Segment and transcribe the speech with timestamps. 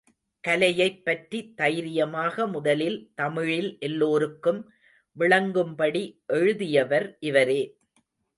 [0.47, 4.71] கலையைப் பற்றி தைரியமாக முதலில் தமிழில் எல்லோருக்கும்
[5.19, 6.21] விளங்கும்படி
[6.27, 7.77] எழுதியவர் இவரே.